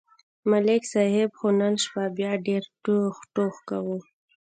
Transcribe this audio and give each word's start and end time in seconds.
ملک 0.49 0.83
صاحب 0.93 1.29
خو 1.37 1.47
نن 1.59 1.73
شپه 1.83 2.03
بیا 2.17 2.31
ډېر 2.47 2.63
ټوخ 2.83 3.15
ټوخ 3.33 3.55
کاوه 3.67 3.97